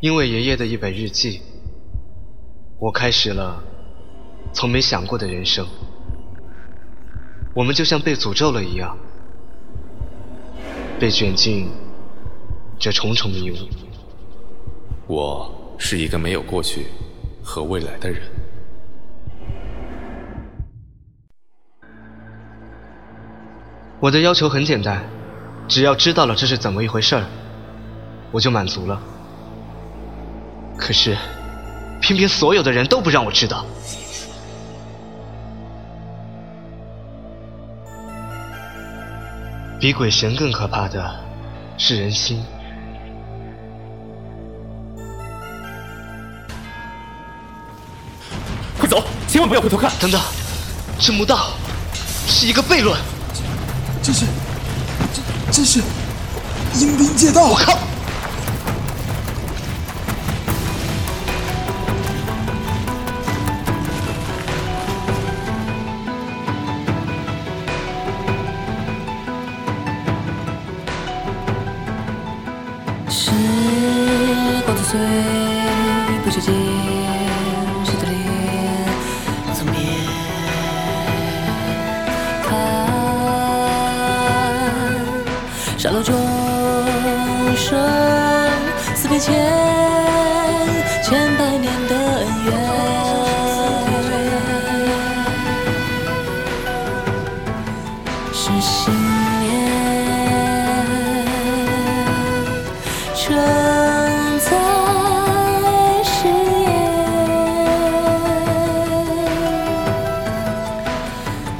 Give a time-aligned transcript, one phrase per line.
[0.00, 1.42] 因为爷爷的一本日记，
[2.78, 3.60] 我开始了
[4.52, 5.66] 从没想过的人生。
[7.52, 8.96] 我们就像被诅咒了一样，
[11.00, 11.68] 被卷进
[12.78, 13.56] 这重重迷雾。
[15.08, 16.86] 我是一个没有过去
[17.42, 18.22] 和未来的人。
[23.98, 25.04] 我的要求很简单，
[25.66, 27.26] 只要知道了这是怎么一回事儿，
[28.30, 29.02] 我就满足了。
[30.78, 31.18] 可是，
[32.00, 33.66] 偏偏所有的人都不让我知道。
[39.78, 41.14] 比鬼神更可怕的
[41.76, 42.42] 是人心。
[48.78, 49.90] 快走，千万不要回头看！
[50.00, 50.20] 等等，
[50.98, 51.50] 这墓道
[52.26, 52.98] 是一个悖论。
[54.02, 54.24] 这是，
[55.12, 55.22] 这
[55.52, 55.80] 这是
[56.74, 57.46] 阴兵借道！
[57.48, 57.76] 我靠！
[73.20, 73.32] 时
[74.64, 74.96] 光作祟，
[76.22, 76.54] 不觉间，
[77.84, 78.14] 谁的脸
[79.52, 79.74] 侧面
[82.44, 82.48] 看，
[85.76, 86.14] 沙漏中
[87.56, 87.76] 生，
[88.94, 89.87] 思别前。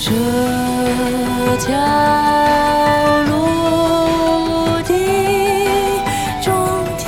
[0.00, 0.12] 这
[1.58, 1.74] 条
[3.24, 4.94] 路的
[6.40, 6.54] 终
[6.96, 7.06] 点。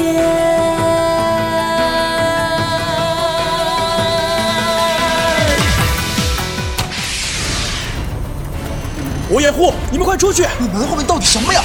[9.33, 10.45] 我掩护，你们快出去！
[10.59, 11.63] 你门后面到底什么呀？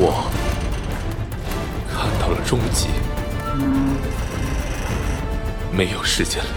[0.00, 0.28] 我
[1.88, 2.88] 看到了终极，
[5.70, 6.50] 没有时间了，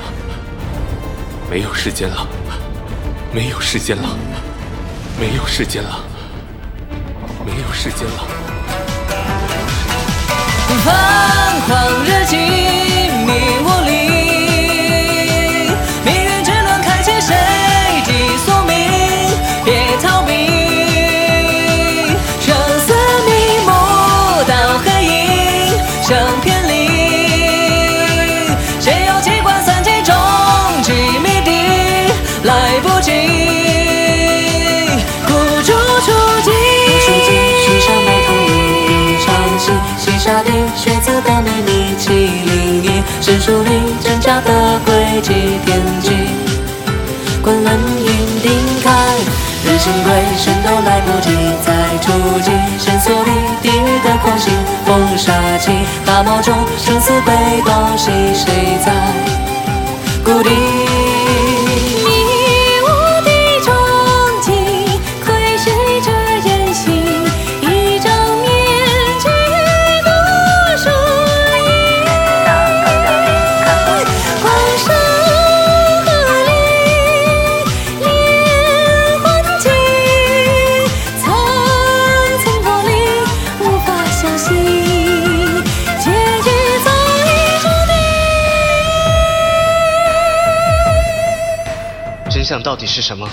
[1.51, 2.25] 没有时间了，
[3.33, 4.17] 没有时间了，
[5.19, 5.99] 没有时间了，
[7.45, 8.25] 没有时间了。
[10.85, 10.93] 疯
[11.67, 12.80] 狂日记，
[43.51, 43.69] 树里
[43.99, 45.33] 挣扎的轨迹
[45.65, 46.11] 天际。
[47.43, 48.05] 昆仑云
[48.41, 48.49] 顶
[48.81, 48.89] 开，
[49.65, 52.49] 日星归，神都来不及再出击。
[52.79, 53.31] 深锁里
[53.61, 54.51] 地狱的空隙，
[54.85, 55.69] 风沙起，
[56.05, 58.93] 大漠中生死被东西，谁在
[60.23, 61.10] 谷底？
[92.51, 93.25] 相到底是什么？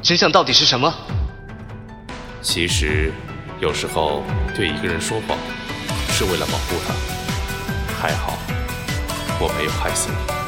[0.00, 0.94] 真相到底是什么？
[2.40, 3.10] 其实，
[3.60, 4.22] 有时候
[4.54, 5.36] 对一个人说谎，
[6.10, 6.94] 是为了保护他。
[8.00, 8.38] 还好，
[9.40, 10.43] 我没有害死你。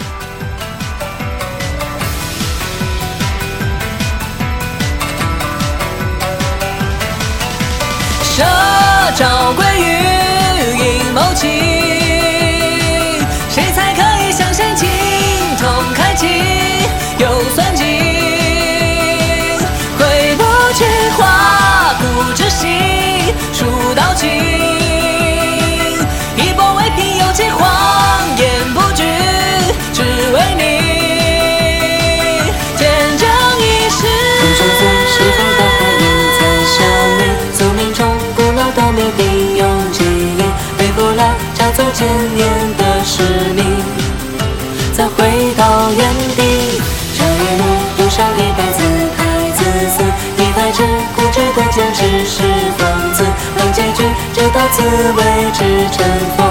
[54.56, 54.82] 到此
[55.12, 56.46] 为止尘封。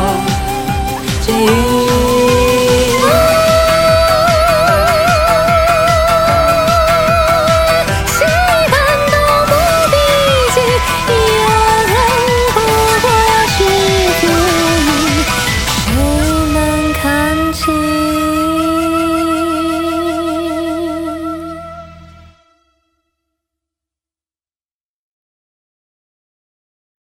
[1.21, 1.84] 记忆。